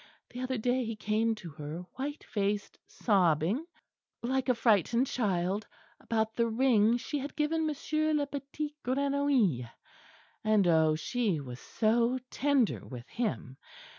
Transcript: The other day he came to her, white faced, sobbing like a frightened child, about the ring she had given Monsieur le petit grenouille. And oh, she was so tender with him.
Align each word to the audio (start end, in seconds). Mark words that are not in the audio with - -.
The 0.31 0.39
other 0.39 0.57
day 0.57 0.83
he 0.83 0.95
came 0.95 1.35
to 1.35 1.51
her, 1.51 1.85
white 1.93 2.23
faced, 2.23 2.79
sobbing 2.87 3.67
like 4.23 4.49
a 4.49 4.55
frightened 4.55 5.05
child, 5.05 5.67
about 5.99 6.35
the 6.35 6.47
ring 6.47 6.97
she 6.97 7.19
had 7.19 7.35
given 7.35 7.67
Monsieur 7.67 8.11
le 8.11 8.25
petit 8.25 8.75
grenouille. 8.81 9.69
And 10.43 10.65
oh, 10.65 10.95
she 10.95 11.39
was 11.39 11.59
so 11.59 12.17
tender 12.31 12.83
with 12.83 13.07
him. 13.09 13.57